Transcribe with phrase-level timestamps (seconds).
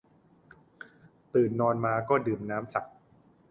[1.33, 2.85] ตื่นนอนมาก็ดื่มน้ำสัก